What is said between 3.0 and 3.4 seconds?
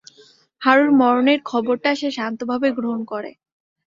করে।